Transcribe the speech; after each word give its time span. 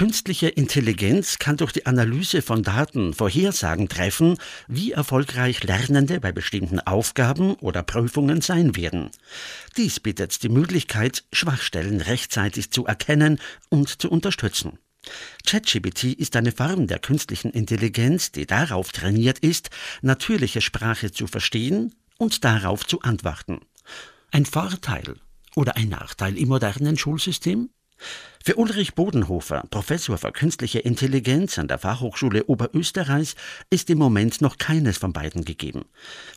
Künstliche 0.00 0.48
Intelligenz 0.48 1.38
kann 1.38 1.58
durch 1.58 1.72
die 1.72 1.84
Analyse 1.84 2.40
von 2.40 2.62
Daten 2.62 3.12
Vorhersagen 3.12 3.90
treffen, 3.90 4.38
wie 4.66 4.92
erfolgreich 4.92 5.62
Lernende 5.62 6.20
bei 6.20 6.32
bestimmten 6.32 6.80
Aufgaben 6.80 7.52
oder 7.56 7.82
Prüfungen 7.82 8.40
sein 8.40 8.76
werden. 8.76 9.10
Dies 9.76 10.00
bietet 10.00 10.42
die 10.42 10.48
Möglichkeit, 10.48 11.24
Schwachstellen 11.34 12.00
rechtzeitig 12.00 12.70
zu 12.70 12.86
erkennen 12.86 13.38
und 13.68 14.00
zu 14.00 14.10
unterstützen. 14.10 14.78
ChatGPT 15.46 16.04
ist 16.04 16.34
eine 16.34 16.52
Form 16.52 16.86
der 16.86 16.98
künstlichen 16.98 17.50
Intelligenz, 17.50 18.32
die 18.32 18.46
darauf 18.46 18.92
trainiert 18.92 19.40
ist, 19.40 19.68
natürliche 20.00 20.62
Sprache 20.62 21.12
zu 21.12 21.26
verstehen 21.26 21.94
und 22.16 22.42
darauf 22.42 22.86
zu 22.86 23.02
antworten. 23.02 23.60
Ein 24.30 24.46
Vorteil 24.46 25.16
oder 25.56 25.76
ein 25.76 25.90
Nachteil 25.90 26.38
im 26.38 26.48
modernen 26.48 26.96
Schulsystem? 26.96 27.68
Für 28.42 28.56
Ulrich 28.56 28.94
Bodenhofer, 28.94 29.64
Professor 29.70 30.16
für 30.16 30.32
künstliche 30.32 30.78
Intelligenz 30.78 31.58
an 31.58 31.68
der 31.68 31.76
Fachhochschule 31.76 32.46
Oberösterreich, 32.46 33.34
ist 33.68 33.90
im 33.90 33.98
Moment 33.98 34.40
noch 34.40 34.56
keines 34.56 34.96
von 34.96 35.12
beiden 35.12 35.44
gegeben. 35.44 35.84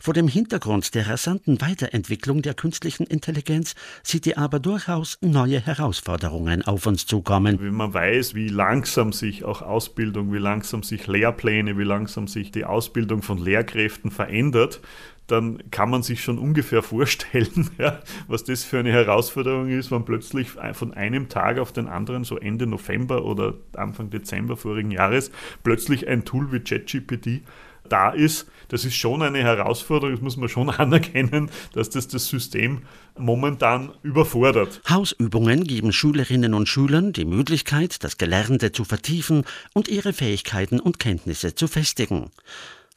Vor 0.02 0.12
dem 0.12 0.28
Hintergrund 0.28 0.94
der 0.94 1.08
rasanten 1.08 1.62
Weiterentwicklung 1.62 2.42
der 2.42 2.52
künstlichen 2.52 3.06
Intelligenz 3.06 3.74
sieht 4.02 4.26
er 4.26 4.36
aber 4.36 4.60
durchaus 4.60 5.16
neue 5.22 5.64
Herausforderungen 5.64 6.60
auf 6.60 6.86
uns 6.86 7.06
zukommen. 7.06 7.58
Wenn 7.58 7.72
man 7.72 7.94
weiß, 7.94 8.34
wie 8.34 8.48
langsam 8.48 9.14
sich 9.14 9.42
auch 9.42 9.62
Ausbildung, 9.62 10.30
wie 10.30 10.38
langsam 10.38 10.82
sich 10.82 11.06
Lehrpläne, 11.06 11.78
wie 11.78 11.84
langsam 11.84 12.28
sich 12.28 12.52
die 12.52 12.66
Ausbildung 12.66 13.22
von 13.22 13.38
Lehrkräften 13.38 14.10
verändert, 14.10 14.82
dann 15.26 15.70
kann 15.70 15.88
man 15.90 16.02
sich 16.02 16.22
schon 16.22 16.38
ungefähr 16.38 16.82
vorstellen, 16.82 17.70
ja, 17.78 18.00
was 18.28 18.44
das 18.44 18.64
für 18.64 18.78
eine 18.78 18.92
Herausforderung 18.92 19.68
ist, 19.68 19.90
wenn 19.90 20.04
plötzlich 20.04 20.50
von 20.50 20.94
einem 20.94 21.28
Tag 21.28 21.58
auf 21.58 21.72
den 21.72 21.88
anderen, 21.94 22.24
so 22.24 22.38
Ende 22.38 22.66
November 22.66 23.24
oder 23.24 23.54
Anfang 23.76 24.10
Dezember 24.10 24.56
vorigen 24.56 24.90
Jahres, 24.90 25.30
plötzlich 25.62 26.08
ein 26.08 26.24
Tool 26.24 26.52
wie 26.52 26.60
ChatGPT 26.60 27.42
da 27.88 28.10
ist. 28.10 28.46
Das 28.68 28.84
ist 28.84 28.94
schon 28.94 29.22
eine 29.22 29.38
Herausforderung, 29.38 30.14
das 30.14 30.22
muss 30.22 30.36
man 30.36 30.48
schon 30.48 30.70
anerkennen, 30.70 31.50
dass 31.72 31.90
das 31.90 32.08
das 32.08 32.26
System 32.26 32.82
momentan 33.16 33.92
überfordert. 34.02 34.80
Hausübungen 34.88 35.64
geben 35.64 35.92
Schülerinnen 35.92 36.54
und 36.54 36.68
Schülern 36.68 37.12
die 37.12 37.24
Möglichkeit, 37.24 38.02
das 38.02 38.18
Gelernte 38.18 38.72
zu 38.72 38.84
vertiefen 38.84 39.44
und 39.74 39.88
ihre 39.88 40.12
Fähigkeiten 40.12 40.80
und 40.80 40.98
Kenntnisse 40.98 41.54
zu 41.54 41.68
festigen. 41.68 42.30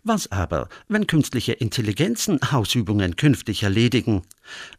Was 0.10 0.32
aber, 0.32 0.70
wenn 0.88 1.06
künstliche 1.06 1.52
Intelligenzen 1.52 2.40
Hausübungen 2.50 3.18
künftig 3.18 3.64
erledigen? 3.64 4.22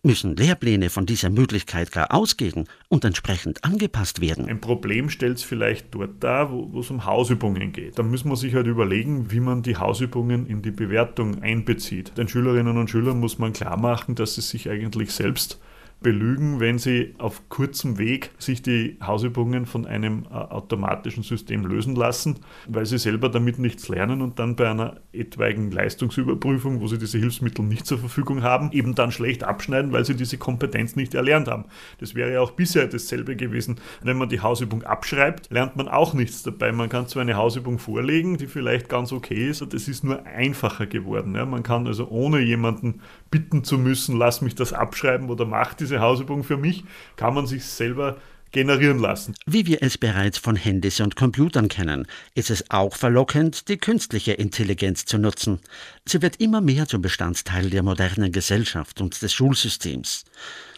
Müssen 0.02 0.34
Lehrpläne 0.34 0.88
von 0.88 1.04
dieser 1.04 1.28
Möglichkeit 1.28 1.92
gar 1.92 2.14
ausgehen 2.14 2.66
und 2.88 3.04
entsprechend 3.04 3.62
angepasst 3.62 4.22
werden? 4.22 4.48
Ein 4.48 4.62
Problem 4.62 5.10
stellt 5.10 5.36
es 5.36 5.42
vielleicht 5.42 5.94
dort 5.94 6.24
dar, 6.24 6.50
wo 6.50 6.80
es 6.80 6.88
um 6.88 7.04
Hausübungen 7.04 7.72
geht. 7.72 7.98
Da 7.98 8.02
muss 8.04 8.24
man 8.24 8.36
sich 8.36 8.54
halt 8.54 8.68
überlegen, 8.68 9.30
wie 9.30 9.40
man 9.40 9.62
die 9.62 9.76
Hausübungen 9.76 10.46
in 10.46 10.62
die 10.62 10.70
Bewertung 10.70 11.42
einbezieht. 11.42 12.16
Den 12.16 12.28
Schülerinnen 12.28 12.78
und 12.78 12.88
Schülern 12.88 13.20
muss 13.20 13.38
man 13.38 13.52
klar 13.52 13.76
machen, 13.76 14.14
dass 14.14 14.36
sie 14.36 14.40
sich 14.40 14.70
eigentlich 14.70 15.10
selbst 15.12 15.60
belügen, 16.00 16.60
wenn 16.60 16.78
sie 16.78 17.14
auf 17.18 17.48
kurzem 17.48 17.98
Weg 17.98 18.30
sich 18.38 18.62
die 18.62 18.98
Hausübungen 19.02 19.66
von 19.66 19.84
einem 19.84 20.26
äh, 20.30 20.34
automatischen 20.34 21.24
System 21.24 21.64
lösen 21.64 21.96
lassen, 21.96 22.36
weil 22.68 22.86
sie 22.86 22.98
selber 22.98 23.28
damit 23.28 23.58
nichts 23.58 23.88
lernen 23.88 24.22
und 24.22 24.38
dann 24.38 24.54
bei 24.54 24.70
einer 24.70 25.00
etwaigen 25.12 25.72
Leistungsüberprüfung, 25.72 26.80
wo 26.80 26.86
sie 26.86 26.98
diese 26.98 27.18
Hilfsmittel 27.18 27.64
nicht 27.64 27.84
zur 27.84 27.98
Verfügung 27.98 28.44
haben, 28.44 28.70
eben 28.70 28.94
dann 28.94 29.10
schlecht 29.10 29.42
abschneiden, 29.42 29.90
weil 29.90 30.04
sie 30.04 30.14
diese 30.14 30.38
Kompetenz 30.38 30.94
nicht 30.94 31.14
erlernt 31.14 31.48
haben. 31.48 31.64
Das 31.98 32.14
wäre 32.14 32.32
ja 32.32 32.40
auch 32.40 32.52
bisher 32.52 32.86
dasselbe 32.86 33.34
gewesen. 33.34 33.80
Wenn 34.00 34.18
man 34.18 34.28
die 34.28 34.40
Hausübung 34.40 34.84
abschreibt, 34.84 35.50
lernt 35.50 35.74
man 35.74 35.88
auch 35.88 36.14
nichts 36.14 36.44
dabei. 36.44 36.70
Man 36.70 36.88
kann 36.88 37.08
zwar 37.08 37.22
eine 37.22 37.36
Hausübung 37.36 37.80
vorlegen, 37.80 38.36
die 38.36 38.46
vielleicht 38.46 38.88
ganz 38.88 39.10
okay 39.12 39.48
ist, 39.48 39.62
aber 39.62 39.72
das 39.72 39.88
ist 39.88 40.04
nur 40.04 40.24
einfacher 40.26 40.86
geworden. 40.86 41.34
Ja, 41.34 41.44
man 41.44 41.64
kann 41.64 41.88
also 41.88 42.08
ohne 42.08 42.38
jemanden 42.38 43.00
bitten 43.32 43.64
zu 43.64 43.78
müssen, 43.78 44.16
lass 44.16 44.42
mich 44.42 44.54
das 44.54 44.72
abschreiben 44.72 45.28
oder 45.28 45.44
mach 45.44 45.74
das 45.74 45.87
diese 45.88 46.00
Hausübung 46.00 46.44
für 46.44 46.56
mich, 46.56 46.84
kann 47.16 47.34
man 47.34 47.46
sich 47.46 47.64
selber 47.64 48.18
generieren 48.50 48.98
lassen. 48.98 49.34
Wie 49.46 49.66
wir 49.66 49.82
es 49.82 49.98
bereits 49.98 50.38
von 50.38 50.56
Handys 50.56 51.00
und 51.00 51.16
Computern 51.16 51.68
kennen, 51.68 52.06
ist 52.34 52.50
es 52.50 52.70
auch 52.70 52.94
verlockend, 52.96 53.68
die 53.68 53.76
künstliche 53.76 54.32
Intelligenz 54.32 55.04
zu 55.04 55.18
nutzen. 55.18 55.60
Sie 56.06 56.22
wird 56.22 56.40
immer 56.40 56.60
mehr 56.60 56.86
zum 56.86 57.02
Bestandteil 57.02 57.70
der 57.70 57.82
modernen 57.82 58.32
Gesellschaft 58.32 59.00
und 59.00 59.20
des 59.20 59.32
Schulsystems. 59.32 60.24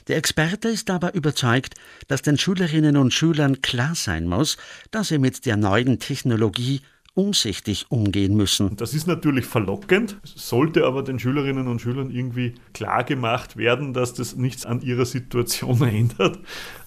Der 0.08 0.16
Experte 0.16 0.68
ist 0.68 0.90
aber 0.90 1.14
überzeugt, 1.14 1.74
dass 2.08 2.22
den 2.22 2.38
Schülerinnen 2.38 2.96
und 2.96 3.14
Schülern 3.14 3.62
klar 3.62 3.94
sein 3.94 4.26
muss, 4.26 4.56
dass 4.90 5.08
sie 5.08 5.18
mit 5.18 5.46
der 5.46 5.56
neuen 5.56 5.98
Technologie 6.00 6.80
umsichtig 7.20 7.86
umgehen 7.90 8.34
müssen. 8.34 8.76
Das 8.76 8.94
ist 8.94 9.06
natürlich 9.06 9.44
verlockend, 9.44 10.16
sollte 10.24 10.86
aber 10.86 11.02
den 11.02 11.18
Schülerinnen 11.18 11.68
und 11.68 11.80
Schülern 11.80 12.10
irgendwie 12.10 12.54
klar 12.72 13.04
gemacht 13.04 13.58
werden, 13.58 13.92
dass 13.92 14.14
das 14.14 14.36
nichts 14.36 14.64
an 14.64 14.80
ihrer 14.80 15.04
Situation 15.04 15.82
ändert. 15.86 16.38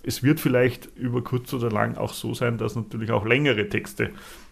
Es 0.02 0.24
wird 0.24 0.40
vielleicht 0.40 0.90
über 0.96 1.24
kurz 1.24 1.54
oder 1.54 1.70
lang 1.70 1.98
auch 1.98 2.14
so 2.14 2.34
sein, 2.34 2.58
dass 2.58 2.76
natürlich 2.76 3.12
auch 3.12 3.26
längere 3.26 3.70
Texte 3.70 4.10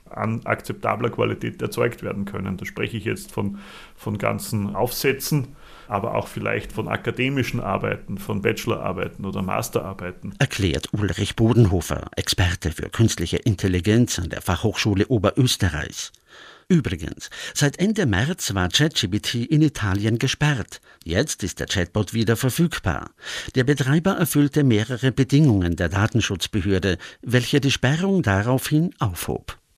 an 0.08 0.42
akzeptabler 0.46 1.10
Qualität 1.10 1.60
erzeugt 1.62 2.04
werden 2.04 2.26
können. 2.26 2.58
Da 2.58 2.66
spreche 2.66 2.98
ich 2.98 3.06
jetzt 3.06 3.32
von, 3.32 3.58
von 3.96 4.20
ganzen 4.20 4.76
Aufsätzen 4.76 5.56
aber 5.92 6.16
auch 6.16 6.28
vielleicht 6.28 6.72
von 6.72 6.88
akademischen 6.88 7.60
Arbeiten, 7.60 8.18
von 8.18 8.42
Bachelorarbeiten 8.42 9.26
oder 9.26 9.42
Masterarbeiten. 9.42 10.34
Erklärt 10.40 10.94
Ulrich 10.94 11.36
Bodenhofer, 11.36 12.08
Experte 12.16 12.72
für 12.72 12.90
künstliche 12.90 13.38
Intelligenz 13.38 14.18
an 14.18 14.30
der 14.30 14.42
Fachhochschule 14.42 15.08
Oberösterreich. 15.08 16.12
Übrigens, 16.70 17.30
seit 17.54 17.80
Ende 17.80 18.06
März 18.06 18.54
war 18.54 18.70
ChatGPT 18.70 19.36
in 19.36 19.62
Italien 19.62 20.18
gesperrt. 20.20 20.80
Jetzt 21.04 21.44
ist 21.44 21.60
der 21.60 21.68
Chatbot 21.68 22.14
wieder 22.14 22.38
verfügbar. 22.38 23.12
Der 23.56 23.66
Betreiber 23.66 24.12
erfüllte 24.12 24.64
mehrere 24.64 25.12
Bedingungen 25.12 25.76
der 25.76 25.90
Datenschutzbehörde, 25.90 26.98
welche 27.22 27.60
die 27.60 27.72
Sperrung 27.72 28.22
daraufhin 28.24 28.96
aufhob. 29.00 29.61